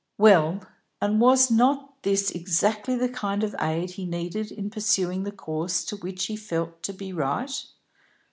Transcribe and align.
Well, 0.17 0.61
and 0.99 1.21
was 1.21 1.51
not 1.51 2.01
this 2.01 2.31
exactly 2.31 2.95
the 2.95 3.07
kind 3.07 3.43
of 3.43 3.55
aid 3.61 3.91
he 3.91 4.05
needed 4.07 4.51
in 4.51 4.71
pursuing 4.71 5.25
the 5.25 5.31
course 5.31 5.87
which 5.91 6.25
he 6.25 6.35
felt 6.35 6.81
to 6.81 6.91
be 6.93 7.13
right? 7.13 7.51